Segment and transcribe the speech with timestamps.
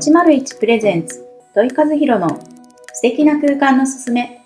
[0.00, 2.40] 101プレゼンツ土井和弘の
[2.94, 4.40] 素敵な空間のすすめ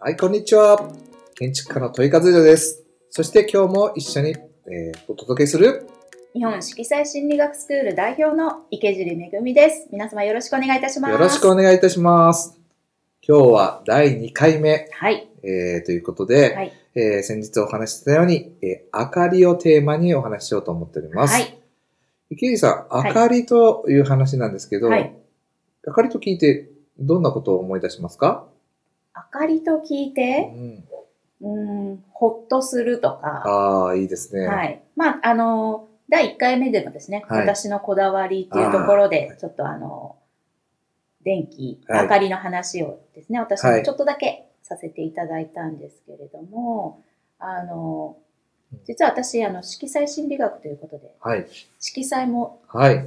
[0.00, 0.90] はい、こんにちは。
[1.34, 2.86] 建築家の問い和弘です。
[3.10, 5.86] そして今日も一緒に、えーお届けする、
[6.32, 12.58] 日本色彩心理学スクール代表の池尻めぐみです皆様よろしくお願いいたしますよろしくお願いいたします。
[13.20, 21.34] 今日は第2回目、はいえーということで、はいえー先日お話ししたように、えー明かりをテーマにお話ししようと思っております。
[21.34, 21.58] はい。
[22.30, 23.08] 池井さん、はい。
[23.08, 25.14] 明かりという話なんですけど、はい。
[25.86, 28.46] 明かりと聞いてどんなことを思い出しますか、
[29.14, 30.84] 明かりと聞いうてん、
[31.42, 33.42] うーんほっとするとか。
[33.46, 34.46] ああ、いいですね。
[34.46, 34.82] はい。
[34.96, 37.40] まああの第1回目でもですね、はい。
[37.42, 40.16] 私のこだわりっていうところでちょっとあの
[41.24, 42.02] 電気、はい。
[42.04, 43.80] 明かりの話をですね私はい。
[43.80, 47.02] もちょっとだけさせていただいたんですけれども、
[47.38, 48.16] あの
[48.84, 51.46] 実は私あの色彩心理学ということではい。
[51.78, 53.06] 色彩もはい。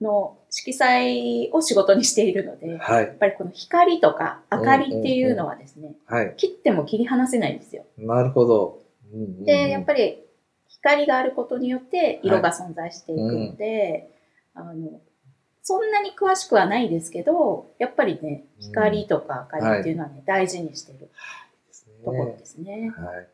[0.00, 3.04] の色彩を仕事にしているので、やはい。
[3.04, 6.34] っぱりこの光とか明かりっていうのはですね、はい。
[6.36, 7.84] 切っても切り離せないんですよ。
[7.98, 8.82] なるほど。
[9.12, 10.22] うんうんうんで、やっぱり
[10.68, 14.10] 光があることによって色が存在していくので、
[14.54, 15.00] あの、
[15.62, 21.10] そんなに詳しくはないですけど、やっぱりね、光とか明かりっていうのはね、大事にしている
[22.04, 22.90] ところですね。
[22.96, 23.28] はい。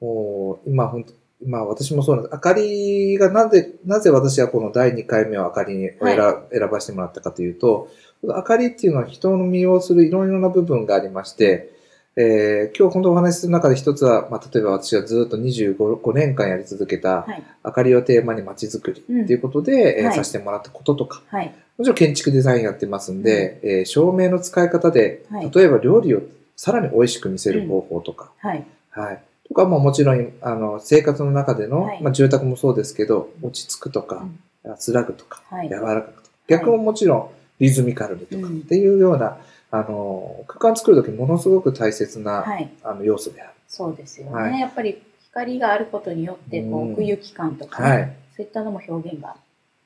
[0.00, 2.34] もう、今本当今私もそうなんです。
[2.34, 6.16] 明かりがなぜ、なぜ私はこの第2回目を明かりを選,、
[6.52, 7.88] 選ばせてもらったかというと、
[8.22, 11.74] 明かりっていうのは人の身をするいろいろな部分がありまして、
[12.16, 17.42] えー今日本当お話しする中で一つは、まあ、例えば私がずっと25 5年間やり続けたはい。
[17.64, 20.16] 明かりをテーマに街づくりっていうことで、えーはい。
[20.16, 21.52] させてもらったこととか、はい。
[21.76, 25.50] もちろん建築デザインやってますんで、えー照明の使い方で、はい。
[25.52, 26.22] 例えば料理を
[26.56, 28.64] さらに美味しく見せる方法とか、はい。
[28.90, 29.22] はい。
[29.48, 32.02] とかももちろん、あの、生活の中での、はい。
[32.02, 34.24] まあ住宅もそうですけど、落ち着くとか、
[34.62, 35.68] 安らぐとか、はい。
[35.68, 38.58] 柔らかくとか、逆ももちろんリズミカルにとかうん。
[38.58, 39.36] っていうような、
[39.74, 42.70] あの、空間作るときものすごく大切な、はい。
[42.84, 43.50] あの要素である。
[43.66, 44.32] そうですよね。
[44.32, 48.16] はいやっぱり光があることによって、こう奥行き感とかね、はい。
[48.36, 49.36] そういったのも表現が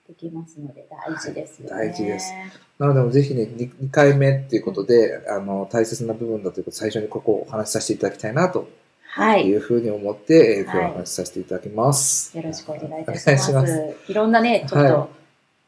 [0.07, 1.75] できますので、大事ですよね。
[1.75, 2.33] はい大事です
[2.79, 8.69] なので、ぜひね、2, 回目っていうことで、あの、大切な部分だということで、最初にここをお話しさせていただきたいなと
[9.09, 9.57] はいい。
[9.57, 12.37] うふうに思って、えー今日お話しさせていただきます。
[12.37, 13.43] よろしくお願いいたします。
[13.43, 15.11] いしますいろんなね、ちょっはと、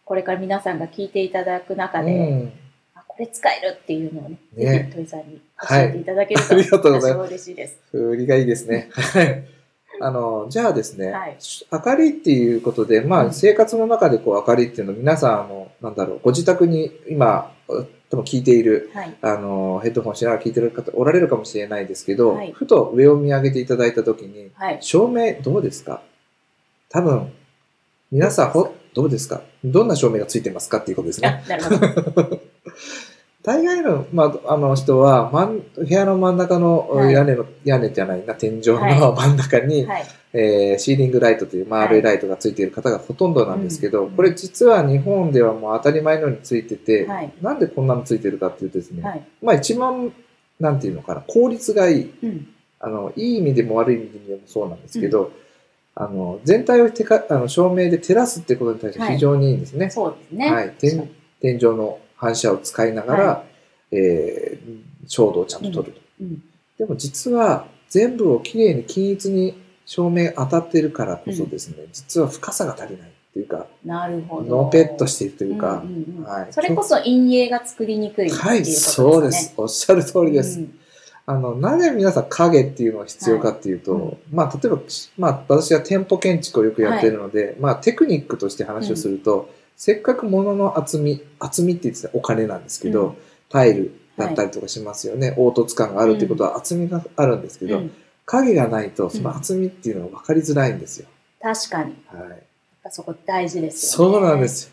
[0.05, 2.53] これから皆さんが聞いていただく中で、うん。
[3.21, 7.79] あこれ使えるっていうのをね、ねぜひ、トイさんに教えていただけると、はいありがとうございます嬉しいです。
[7.99, 8.89] 売りがいいですね。
[8.93, 9.45] はい。
[10.03, 11.37] あの、じゃあですね、はい
[11.71, 17.53] 明かりっていうことで、まあ、うん生活の中でこう明かりっていうのを皆さん、あの、なんだろう、ご自宅に今、
[18.11, 19.15] 多分聞いている、はい。
[19.21, 24.79] あの、ヘッドホンしながら聞いてる方おられるかもしれないですけど、はいふと上を見上げていただいたときに、はい。
[24.81, 26.03] 照明どうですか？
[26.89, 27.31] 多分、
[28.11, 29.43] 皆さん、ほ、どうですか？
[29.63, 30.79] どんな照明がついてますか？
[30.79, 31.43] っていうことですね。
[31.45, 32.41] あ、なるほど。
[33.43, 40.05] 大概の、まあ、あの人は、真ん部屋の真ん中のはい屋根の、屋根じゃないな、天井のは真ん中に、はい。
[40.33, 47.33] えーシーリングライトという丸いライトがついている方がほとんどなんですけど、うんこれ実は日本ではもう当たり前のようについてて、はい。
[47.41, 49.27] なんでこんなのついてるかっていうとですね、はい。
[49.43, 50.13] まあ一番、
[50.61, 52.13] なんていうのかな、効率がいい。
[52.23, 52.49] うん。
[52.79, 55.33] あの、いい意味でも悪い意味でもそうなんですけど、
[55.95, 59.91] あの、全体をてかあの照明で照らすってことに対して非常にいいんですね。
[59.91, 60.53] そうですね。
[60.53, 60.75] はい。
[60.79, 63.45] 天天井の反射を使いながら、は
[63.91, 66.01] えー照度をちゃんと取ると。
[66.21, 66.43] うん。
[66.79, 74.63] でも実は全部をきれいに均一に照明当たっているからこそですね、実は深さが足りないっていうか、なるほど。
[74.63, 78.77] ノーペットしているというか、んうんうんはいそれこそ陰影が作りにくいっていうことはい、ですね。
[78.77, 79.55] そうです。
[79.57, 80.61] おっしゃる通りです。
[80.61, 80.77] うん
[81.27, 84.81] あの、なぜ皆さん影っていうのが必要かっていうと、はいうんまあ、例えば、
[85.17, 89.49] まあ、私は店舗建築をよくやっているので、まあ、テクニックとして話をすると、
[89.83, 93.17] せっかく物の厚み、厚みって言ってたらお金なんですけど、うん
[93.49, 95.33] タイルだったりとかしますよね。
[95.33, 97.95] 凹凸感があるっていうことは厚みがあるんですけど、うん
[98.27, 101.09] 影がないと、その厚みっていうのが分かりづらいんですよ。
[101.41, 101.97] 確かに。
[102.07, 102.43] はい。
[102.91, 104.13] そこ大事ですよね。
[104.13, 104.73] そうなんですよ。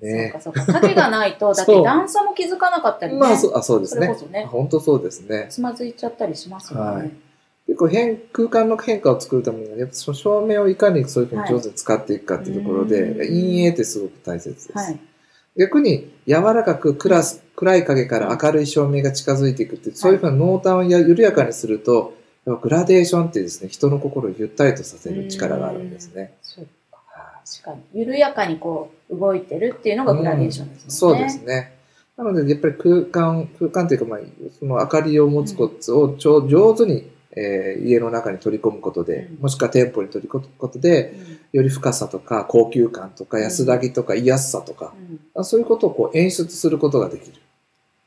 [0.00, 0.64] そうねかそうか。
[0.64, 3.18] 影がないと、だって 段差も気づかなかったりね。
[3.18, 4.20] まあ、そうあそうですねそれこ。
[4.20, 5.48] そね、本当そうですね。
[5.50, 7.02] つまずいちゃったりしますもんね。
[7.02, 7.10] はい
[7.70, 14.72] 結構変、空間の変化を作るためには、やっぱその照明をいかにそういうふうに上手に使っていくかっていうところで、はい陰影ってすごく大切です。
[14.76, 14.98] はい。
[15.56, 22.14] 逆に柔らかく暗す暗い影から明るい照明が近づいていくって、そういうふうな濃淡をや緩やかにすると、
[22.44, 26.32] やっぱグラデーションってですね、人の心をゆったりとさせる力があるんですね。
[26.42, 26.98] そうか。
[27.06, 28.00] は確かに。
[28.00, 30.90] 緩やかにこう、動いてるっていうのがグラデーションですいね。
[30.90, 31.76] そうですね。
[32.16, 34.18] なので、やっぱり空間、空間というか、まあ、
[34.58, 41.14] その明かりを持つコツをちょ上手にえー家の中に取り込むことで、うんもしくは店舗に取り込むことで、
[41.52, 44.92] より深さとか高級感とかうん安らぎとか居やすさとか、
[45.36, 47.34] うんそういうことをこう演出することができる。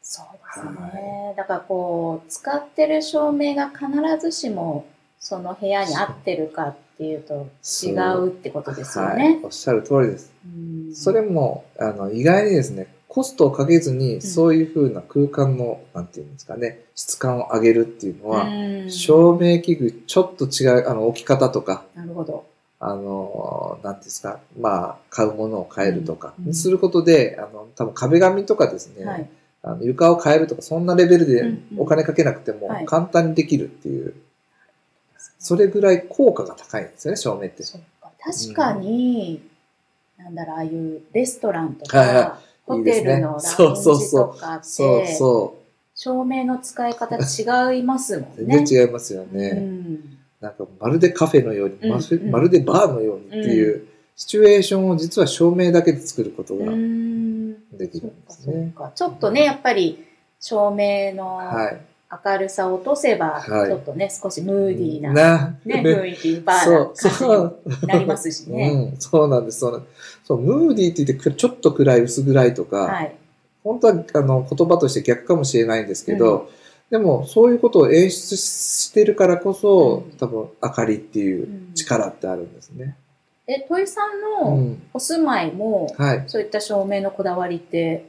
[0.01, 0.77] そうですね。
[0.77, 3.87] はだからこう、使ってる照明が必
[4.21, 4.85] ずしも
[5.19, 7.47] その部屋に合ってるかっていうと
[7.85, 9.39] 違うってことですよはいね。。
[9.43, 10.31] おっしゃる通りです。
[10.45, 10.49] う
[10.91, 18.89] んそれも、あの、意外にですね、コストをかけずに、そういう風な空間の、なんていうんですかね、質感を上げるっていうのは、うん。
[18.89, 22.43] 照明器具ちょっと違う、あの、置き方とか、なるほど。
[22.79, 29.29] あの、なんていうんですか、まあ、買うものを変えるとか、することで、あの、多分壁紙とかですね、はい。
[29.61, 31.81] あの床を変えるとか、そんなレベルでうんうん。
[31.81, 32.85] お金かけなくてもはい。
[32.87, 34.15] 簡単にできるっていう、
[35.37, 37.61] それぐらい効果が高いんですよね、照明って。
[37.61, 38.09] そうか。
[38.19, 39.47] 確かに、
[40.17, 45.55] なんだろう、ああいうレストランとはいはか、ホテルのラウンジとかそうそうそうって、そ
[45.95, 48.41] 照明の使い方違いますもう。
[48.41, 48.57] んね。
[48.57, 49.51] 全然違いますようね。
[49.51, 49.99] ん
[50.39, 58.73] なんかまるでカフェのように、うんまるうんまるでバーのようにっていう、シチュエーションを実は照明だけで作ることがうんできるんですね。
[58.95, 60.05] ちょっとね、やっぱり
[60.39, 61.81] 照明のはい。
[62.25, 67.55] 明るさを落とせば、はいちょっとね、少しムーディーな、な、ね、 雰囲気、バーな感う。
[67.69, 68.91] じになりますしね。
[68.93, 69.59] うん、そうなんです。
[69.59, 69.83] そう
[70.23, 73.15] そう、ムーディーって言ってくちょっと暗い、薄暗いとか、はい。
[73.63, 76.49] 本当はあの言葉として逆かもしれないんですけど、
[76.89, 82.95] でもそういうことを演出してるからこそ、うん多分明かりっていう力ってあるんですね。
[83.47, 84.81] え、土井さんのうん。
[84.93, 86.23] お住まいも、はい。
[86.27, 88.05] そういった照明のこだわりって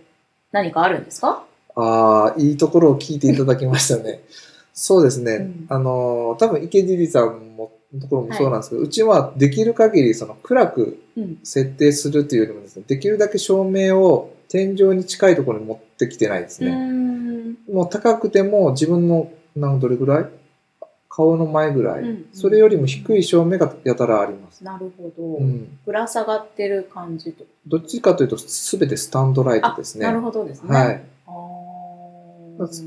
[0.53, 1.45] 何かあるんですか？
[1.76, 4.21] ああ、いいところを聞いていただきましたね。
[4.73, 5.32] そうですね。
[5.35, 11.38] うんあの、多分池尻さんも、のところもそうなんですけど、うちはできる限りその暗くうん。
[11.44, 16.71] 設定するというよりもですね、できるだけ照明を天井に近いところに持ってきてないですね。
[16.75, 17.56] ん。
[17.73, 20.27] もう高くても自分の、なんどれぐらい？
[21.09, 24.65] 顔の前ぐらい、うんそれよりも低い照明がやたらあります。
[24.65, 25.23] なるほど。
[25.37, 25.79] うん。
[25.87, 27.44] ぶら下がってる感じと。
[27.69, 30.05] どっちかというと、すべてスタンドライトあですね。
[30.06, 30.77] なるほどですね。
[30.77, 31.05] はい。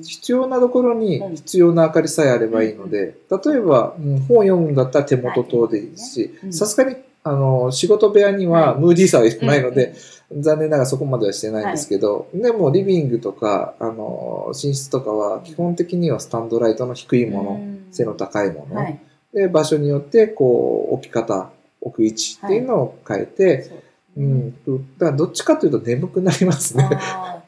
[0.03, 1.35] 必要なところにうん。
[1.35, 8.79] 必要な明かりさえあればいいので、例えば、うん本読むんだったら手元灯でいいしうん、さすがに、あの、仕事部屋にははい。
[8.79, 9.93] ムーディーさはいらないので、
[10.31, 17.87] 残念ながらそこまではしてないんですけど、でもリビングとか、あの、寝室とかは基本的にはスタンドライトの低いもの、うん。
[17.91, 18.99] 背の高いもの、はい。
[19.33, 21.49] で、場所によって、こう、置き方、
[21.81, 23.73] 置く位置っていうのを変えて、そ
[24.17, 24.97] ううん。
[24.97, 26.89] だからどっちかというと眠くなりますね。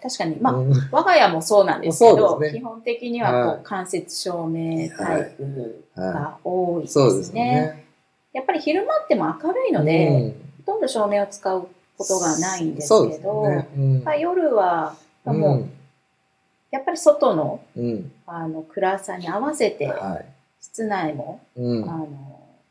[0.01, 0.38] 確かに。
[0.39, 7.44] まあ、うん我が家もそうなんですけど、ね基本的にははいこう間接照明タイプが多いですそうですね。
[7.44, 7.86] ね。
[8.33, 10.36] やっぱり昼間っても明るいので、
[10.66, 11.68] ほとんど照明を使う
[11.98, 13.69] ことがないんですけど、すね。
[13.75, 14.95] うんまあ、夜は
[15.25, 15.71] もう、うん
[16.71, 18.12] やっぱり外のうん。
[18.27, 20.25] あの暗さに合わせてはい。
[20.62, 21.89] 室内も、うん。
[21.89, 22.07] あの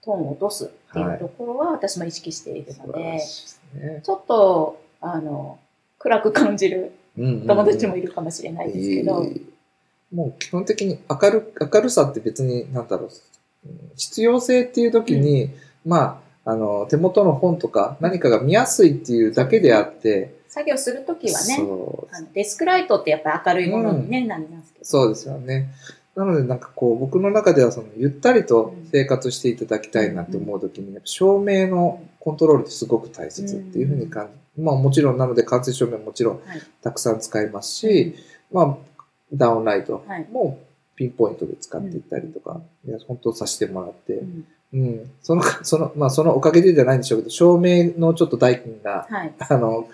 [0.05, 4.03] トーンを落とすっていうところは私も意識しているので、素晴らしいね。
[4.05, 5.59] ちょっとあの
[5.99, 9.47] 暗く感じるうん友達もいるかもしれないですけど、いい
[10.13, 13.09] もう基本的に明る明るさって別に、なんだろう、
[13.67, 15.51] うん必要性っていう時に、
[15.85, 24.85] まあ、あの、手元の本とか何かが見やすいっていうだけであって、作業するときはねあのデスクライトってやっぱり明るいものに、ねなりますけど。
[24.85, 25.69] そうですよね。
[26.19, 36.63] なのでなんかこう僕の中ではそのゆったりと生活していただきたいなって思うときに、やっぱ照明のコントロールってすごく大切っていうふうに感じ、まあもちろんなので間接照明ももちろんはい。
[36.83, 38.17] たくさん使いますし、
[38.53, 38.77] まあ
[39.33, 40.27] ダウンライトはい。
[40.33, 40.59] も
[40.97, 44.45] ピンポイントで使っていったりとか、いや本当させてもらって、うん。
[44.73, 49.33] うん、その、その、まあそのおかげでじゃないんでしょうけど、照明のちょっと代金が、はい。
[49.39, 49.89] あの、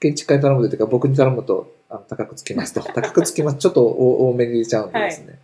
[0.00, 2.80] 建築家に頼むというか、僕に頼むと、あの高くつきますと。
[2.94, 3.58] 高くつきます。
[3.58, 5.26] ちょっと多多めに入れちゃうんでですね。
[5.26, 5.38] はい。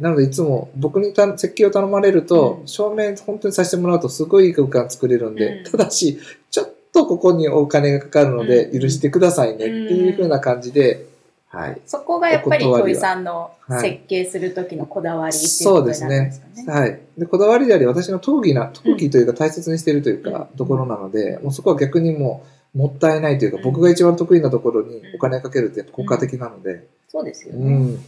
[0.00, 2.68] なので、いつも僕にた設計を頼まれると、うん。
[2.68, 5.70] 照明本当にさせてもらうとすごいいい空間作れるんで、うん。
[5.70, 6.18] ただし、
[6.50, 8.80] ちょっとここにお金がかかるので、うん。
[8.80, 11.06] 許してくださいねっていう風な感じで、
[11.48, 11.80] はい。
[11.86, 12.88] そこがやっぱりお断りは。
[12.88, 13.90] 土井さんのはい。
[13.90, 16.80] 設計する時のこだわりっていうそうですことになるんでねすかね。。
[16.80, 17.00] はい。
[17.18, 20.56] で、こだわりであり、私の特技な、特技というか大切にしているというか、うん。
[20.56, 22.44] ところなので、もうそこは逆にも
[22.74, 23.62] う、もったいないというか、うん。
[23.62, 27.66] 僕が一番得意なところにお金かけるって効果的なので、そうですよね。
[27.66, 28.04] うん。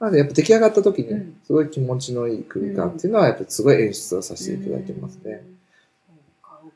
[0.00, 5.42] なので、やっぱ出来上がった時にうん、すごい気持ちのいい空間っていうのは、やっぱりすごい演出をさせていただいてますね。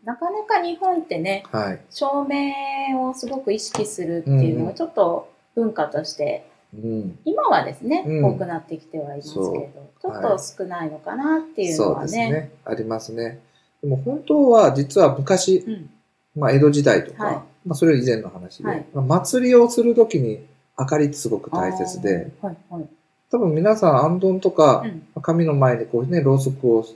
[0.05, 1.81] なかなか日本ってね、はい。
[1.91, 7.19] 照明をすごく意識するっていうのがちょっと文化として、うん。
[7.25, 12.07] 今はですね、うん多くなってきてはいますけど、そうちょっと少ないのかなっていうのそうはね。
[12.07, 12.51] ですね。
[12.65, 13.41] ありますね。
[13.83, 15.91] でも本当は、実は昔、うん
[16.35, 17.35] まあ、江戸時代とか、はい
[17.67, 20.45] まあ、それより以前の話で、祭りをするときに
[20.79, 22.89] 明かりってすごく大切で、はいはい。
[23.33, 24.83] 多分皆さん、アンドンとか
[25.17, 25.23] う、ん。
[25.23, 26.87] 神の前にこうね、ろうそくを、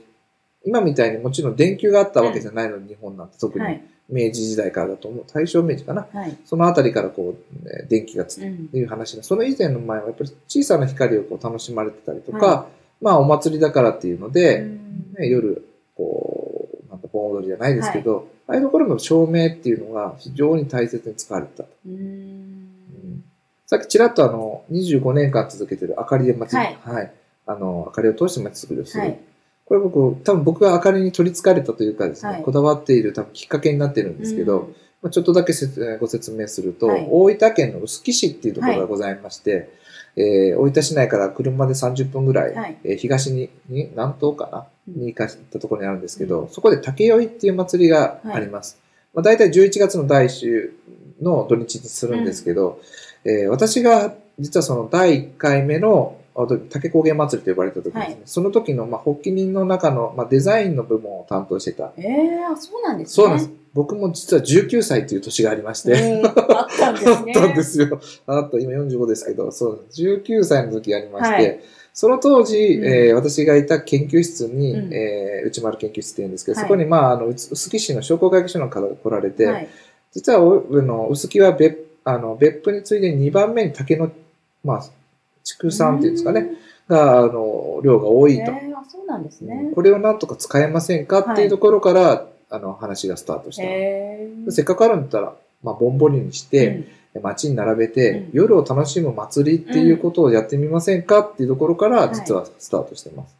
[0.63, 3.81] 今みたいにもちろん電球があったわけじゃないのに、日本なんて特にはい。
[4.09, 5.25] 明治時代からだと思う。
[5.33, 6.07] 大正明治かな。
[6.13, 6.37] はい。
[6.45, 12.67] そのあたりからこう、ね電気がつくうんっていう話で、その以前の前はやっぱり小さな光をこう楽しまれてたりとか、は
[13.01, 21.63] まあお祭りだからっていうので、うんね、夜、こう、なんか盆踊りじゃないですけど、ああいうところの照明っていうのが非常に大切に使われてた。
[21.63, 22.36] うーん。
[23.67, 27.11] さっきちらっとあの、25年間続けてる明かりで祭り、はい。
[27.45, 29.03] あの、明かりを通して祭りをする。
[29.03, 29.19] はい。
[29.65, 32.43] これ僕、多分僕が明かりに取り憑かれたというかですね、はい。
[32.43, 35.51] こだわっている多分きっかけになってるんですけど、うんまあ、ちょっとだけ
[35.99, 37.07] ご説明すると、はい。
[37.09, 39.69] 大分県の臼杵市っていうところがございまして、
[40.15, 42.77] えー大分市内から車で30分ぐらい、はい。
[42.85, 45.01] えー東にに南東かな、うん。
[45.01, 48.79] に行かったところにあるんですけど、そこで竹酔いっていう祭りがあります。
[49.13, 50.73] まあ、大体11月の第1週
[51.21, 52.79] の土日にするんですけど、
[53.27, 56.15] えー私が実はその第1回目の
[56.69, 61.91] 竹工芸祭りと呼ばれた時ですね、はいその時の、まあ、発起人の中の、まあ、デザインの部門を担当してた。
[61.97, 63.13] ええあ、そうなんですね。
[63.13, 63.51] そうなんです。
[63.73, 66.33] 僕も実は19歳という年がありまして、うんあっ
[66.77, 67.31] たんですあね。
[67.35, 67.99] ったんですよ。
[68.27, 71.59] あった、今45ですけど、そう、19歳の時ありまして、はい
[71.93, 79.67] その当時、うんえー私がいた研究室に、うんえー内丸研究室って言うんですけど、はいそこに、まあ、あの、臼杵市の商工会議所の方が来られて、はい。
[80.13, 84.11] 実はお、あの、臼杵は別、あの、別府に次いで2番目に竹の、
[84.63, 84.83] まあ、
[85.43, 86.51] 畜産っていうんですかね、
[86.87, 88.31] が、あの、量が多うん。
[88.31, 88.51] いと。
[88.89, 89.71] そうなんですね。
[89.75, 91.19] これをなんとか使えませんか？
[91.19, 93.63] っていうところから、あの、話がスタートした。
[93.63, 95.33] ええせっかくあるんだったら、
[95.63, 96.87] まあ、ボンボリにして、
[97.21, 101.19] 街に並べて、うん夜を楽しむ祭りっていうことをやってみませんか？
[101.19, 103.35] っていうところから、はい実はスタートしてます。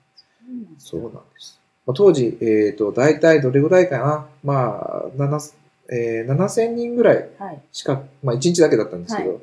[0.49, 1.59] うんそうなんです。
[1.85, 4.25] まあ、当時、えっ、と、大体どれぐらいかな？
[4.43, 5.53] まあ、7、
[5.91, 7.61] えー、7000人ぐらいはい。
[7.71, 9.41] しか、まあ、1日だけだったんですけど、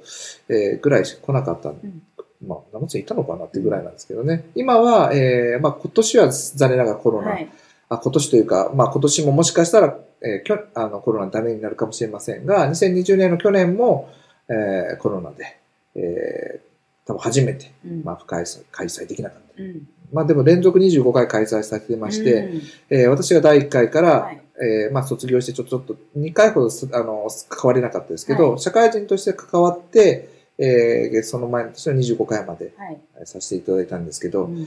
[0.48, 2.02] えーぐらいしか来なかったうん
[2.46, 4.44] まあ、7000いたのかなっていうぐらいなんですけどね。
[4.54, 7.48] 今は、えーまあ、今年は残念ながらコロナ、はい。
[7.88, 14.10] あ今年というか、まあ今年ももしかしたら、えーきょあのコロナのためになるかもしれませんが、2020年の去年も、
[14.48, 15.58] えーコロナで、
[15.94, 16.74] えー
[17.06, 19.62] 多分初めて、うんまあ、開催できなかった。
[19.62, 19.86] うん。
[20.14, 30.28] まあでも連続25回開催されてまして、うんえー私が第1回から、はいえーまあ卒業してちょちょっと2回ほどすあの関われなかったですけど、はい社会人として関わって、
[30.58, 33.00] えーその前の年の25回まではい。
[33.24, 34.66] させていただいたんですけど、うん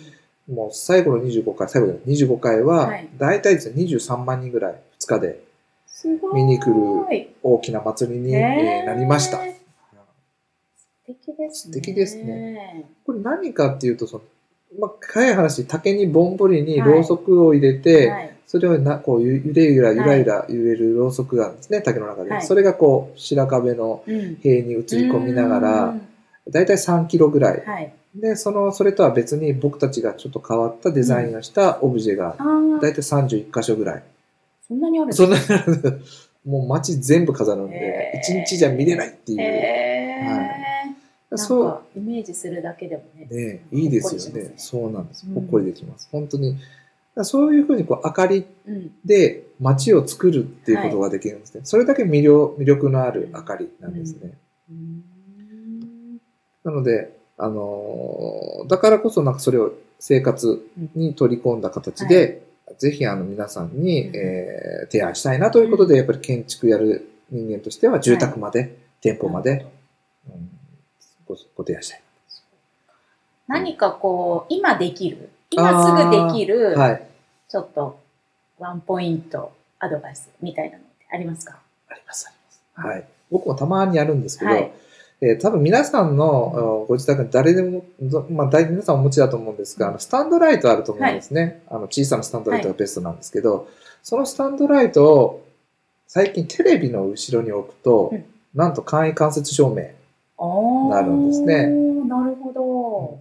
[0.49, 5.41] もう最後の25回、最後の25回ははい、大体ですね、23万人ぐらい、2日で
[5.85, 6.35] すごい。
[6.35, 9.39] 見に来る大きな祭りに、えーなりました。
[9.39, 9.53] 素
[11.05, 11.71] 敵ですね。
[11.71, 12.85] 素敵ですね。
[13.05, 14.23] これ何かっていうと、その、
[14.79, 18.33] まあ、早い話、竹にぼんぼりにろうそくを入れて、はい。
[18.45, 22.31] それをな、こう、ゆゆれゆらゆらゆら揺れるろうそくがあるんですね、竹の中で。
[22.31, 24.35] はいそれがこう、白壁のうん。
[24.41, 26.01] 塀に映り込みながうらん、
[26.49, 27.63] だいたい3キロぐらい。
[27.65, 27.93] はい。
[28.15, 32.35] で、その、それとは別に僕たちがちょっと変わったデザインをしたオブジェが、
[32.81, 34.03] だいたい31箇所ぐらい。
[34.67, 36.01] そんなにあるんですそんなにある
[36.45, 39.41] もう街全部飾るんでへ、ー一日じゃ見れないっていう。
[39.41, 40.66] へえ。
[41.35, 43.25] そうか、イメージするだけでもね。
[43.29, 45.25] ね、いいですよねそうなんです。
[45.27, 46.07] うんほっこりできます。
[46.11, 46.57] 本当に。
[47.23, 48.91] そういうふうにこう明かりうん。
[49.03, 51.61] で街を作るっていうことができるんですね。
[51.63, 54.37] それだけ魅力魅力のある明かりなんですね。
[54.69, 55.03] うん
[56.63, 60.61] なので、あのーだからこそなんかそれを生活
[60.95, 62.43] に取り込んだ形で、
[62.77, 69.65] ぜひあの皆さんに、うんえー提案したいなということで、やっぱり建築やる人間としては住宅まで、店舗まで、
[70.27, 70.56] うん
[71.27, 72.01] ごご提案したい。
[73.47, 77.07] 何かこう、今できる、今すぐできる、はい。
[77.49, 77.99] ちょっと
[78.59, 81.57] ワンポイントアドバイスみたいなのってありますか？
[81.89, 82.87] あります、あります。
[82.87, 83.05] はい。
[83.31, 84.71] 僕もたまにやるんですけど、はい
[85.21, 86.27] えー多分皆さんの
[86.83, 91.63] おご自宅に誰でも、ぞまあ大皆さんお持ちだと思うんですが、あのスタンドライトあると思うんですね。
[91.69, 93.67] あの小さなスタンドライトがベストなんですけど、
[94.03, 95.47] そのスタンドライトを
[96.07, 99.91] 最近テレビの後ろに置くと、うんなんと簡易間接照明。
[100.37, 101.67] なるんですね
[102.07, 102.47] なるほ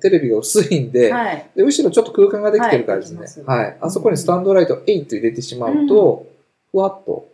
[0.00, 1.14] テレビが薄いんで、ど。
[1.14, 1.50] はい。
[1.56, 3.44] で後ろちょっと空間ができてるからですね。
[3.46, 3.76] はいはい。
[3.80, 6.26] あそこにスタンドライトを8入れてしまうと、
[6.70, 7.28] ふわっと。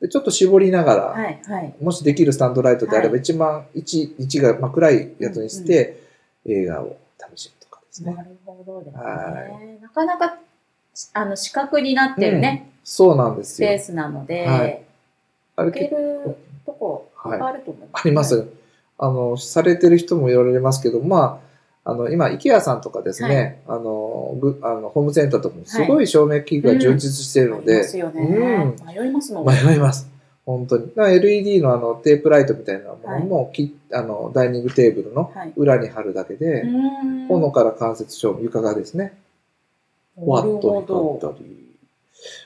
[0.00, 1.40] で、ちょっと絞りながら、はい。
[1.44, 1.74] はい。
[1.80, 6.00] もしできるスタンドライトであれば、はい一番、一、一が、まあ、暗いやつにして、
[6.46, 8.14] 映画を楽しむとかですね。
[8.14, 9.78] なるほどですはね。
[9.82, 10.38] なかなか、
[11.12, 13.78] あの、四角になってるね、そうなんですよスペー。
[13.78, 14.82] スなので、はい
[15.56, 18.02] あれ置けるとこ、いっぱいあると思います。
[18.02, 18.48] あります。
[19.02, 21.40] あの、されてる人も言われますけど、ま
[21.84, 28.74] あ、あの、今、IKEA さんとかですね、あの、ぐあの、ホームセンターとかもすごい照明器具が充実しているのでありま、すよね。
[28.86, 29.46] 迷いますもん。
[29.46, 30.06] 迷います。
[30.44, 30.92] 本当に。
[30.94, 35.52] LED のあのテープライトみたいなものも、きあのダイニングテーブルのはい。
[35.56, 39.16] 裏に貼るだけで、うんほのから間接照明、床がですね、
[40.14, 41.18] ふわっと。
[41.20, 41.56] 光ったり。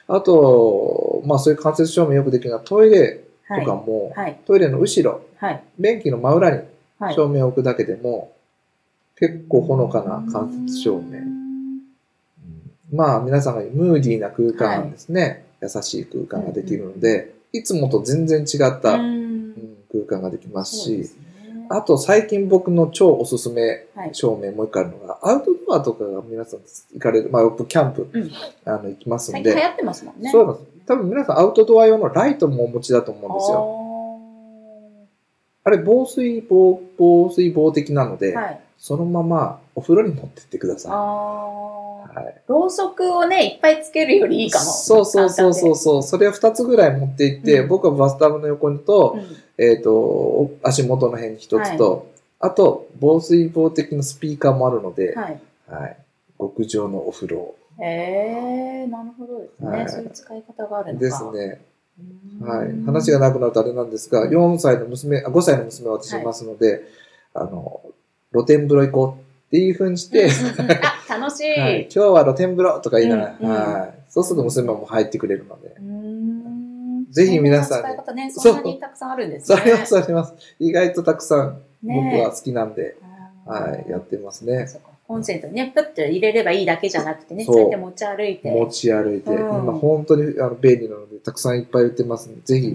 [0.07, 3.67] あと、まあそういう間接照明よくできるのはトイレとはい。
[3.67, 4.39] かも、はい。
[4.47, 5.63] トイレの後ろ、はい。
[5.79, 6.63] 便器の真裏に
[6.99, 7.15] はい。
[7.15, 8.33] 照明を置くだけでも、
[9.17, 11.19] 結構ほのかな間接照明。
[11.19, 11.35] うん
[12.93, 18.99] まあ皆さんがムーディーな空間ですね、優しい空間ができるので、いつもと全然違った、
[19.91, 21.11] 空間ができますし、
[21.71, 24.11] あと最近僕の超おすすめはい。
[24.13, 26.61] 照明もう一個あるのが、アウトドアとかが皆さん
[26.93, 28.31] 行かれる、まあ僕キャンプ、うん
[28.65, 30.31] あの行きますんで、流行ってますもんね。
[30.31, 33.57] そうなんです多分皆さんアウトドア用のライトもお持ちだと思うんですよ。
[33.57, 35.09] よ。
[35.65, 38.61] あれ防水防、防水防的なので、はい。
[38.79, 40.93] そのままお風呂に持ってってください。
[40.93, 41.71] は
[42.21, 44.65] いろうそくをね、いっぱいつけるよりいいかも。
[44.65, 46.03] そうそうそうそう簡そう。
[46.03, 49.71] それを2つぐらい持っていって、うん僕はバスタブの横にと、単で。
[49.73, 55.41] えっ、と、足元の辺に1つと、あと、防水防的なスピーカーもあるので、うんはい。
[55.69, 55.97] はい。
[56.39, 61.05] 極上のお風呂へえ、なるほどですね、はいそういう使い方があるのか。
[61.05, 61.61] ですね。
[62.41, 62.49] うん。
[62.49, 62.85] はい。
[62.85, 66.83] 話がなくなるとあれなんですが、4歳の娘、あ5歳の娘私いますので、
[67.35, 67.83] あの、
[68.33, 70.29] 露天風呂行こうっていう風にして、
[71.09, 71.61] 楽しい。
[71.61, 73.95] はい、今日は露天風呂とか言いながら、うんうんはい。
[74.09, 75.83] そうすると娘も入ってくれるのでう。
[75.83, 79.61] んぜひ皆さんにそな使い方ね、そんなにたくさんあるんですね。
[79.61, 80.35] あります、あります。
[80.59, 82.97] 意外とたくさん僕ねは好きなんで、
[83.47, 84.67] はい、やってますね。
[85.07, 87.61] コンセントにね、プッと入れればいいだけじゃなくてね、そう。
[87.61, 88.51] やって持ち歩いて。
[88.51, 89.37] 持ち歩いて、うん。
[89.37, 92.69] 今本当にあの便利なので、たくさんいっぱい売ってますので、ぜひ、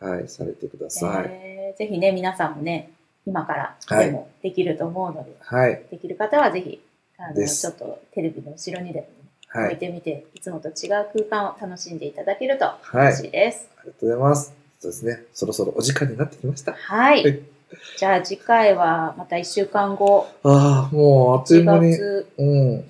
[0.00, 1.26] なるはい、されてください。
[1.28, 1.72] え。
[1.74, 2.90] ーぜひね、皆さんもね、
[3.24, 4.06] 今からはい。
[4.06, 6.80] でもできると思うので、はい、できる方はぜひ、
[7.18, 9.12] あの、ちょっとテレビの後ろにでもね、
[9.46, 13.68] はい、置いてみて、いつもと違う空間を楽しんでいただけるとはい、あ嬉しいです。
[13.84, 14.54] りがとうございます。
[14.80, 16.72] そうですね、そろそろお時間になってきました。
[16.72, 17.22] はい。
[17.22, 17.40] はい
[17.98, 22.84] じゃあ次回はまた1週間後、ああ、もうあっという4間に、月うん、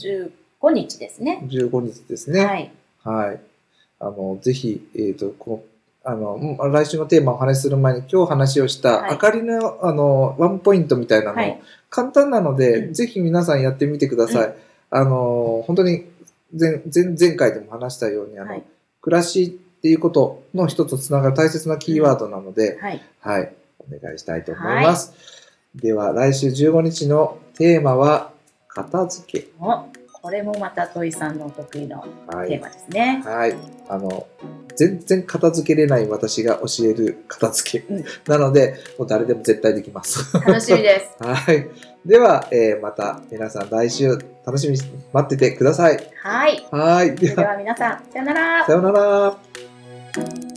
[0.63, 1.43] 15日ですね。
[1.49, 2.45] 15日ですね。
[2.45, 2.73] はい。
[3.05, 3.41] はい。
[3.99, 5.65] あの、ぜひ、えっ、と、こ
[6.05, 14.55] の、あの、うん来週のテーマをお話しする前に、今日話をした、はい明かりの、あの、ワンポイントみたいなの、はい簡単なので、うんぜひ皆さんやってみてください。
[14.91, 16.07] あの、本当に
[16.53, 18.63] 前、前、前回でも話したように、あの、はい
[19.01, 19.49] 暮らしっ
[19.81, 23.03] ていうことの一つつながる大切なキーワードなので、はい。
[23.21, 23.53] はい、
[23.89, 25.13] お願いしたいと思います。
[25.75, 28.33] では、来週15日のテーマは、
[28.69, 29.49] 片付け。
[29.61, 29.85] お
[30.23, 32.61] これもまた土井さんのお得意のはいテー。
[32.61, 33.23] マですね。
[33.25, 33.55] はい。
[33.89, 34.27] あの、
[34.77, 37.87] 全然片付けれない私が教える片付け。
[37.87, 40.37] うんなので、もう誰でも絶対できます。
[40.37, 41.17] 楽しみです。
[41.25, 41.69] はい。
[42.05, 44.81] では、えーまた皆さん来週楽しみに
[45.13, 45.99] 待っててください。
[46.23, 46.67] はい。
[46.71, 47.15] はい。
[47.17, 48.73] ででは、は皆さん、さよならさ。
[48.73, 50.50] ようなら。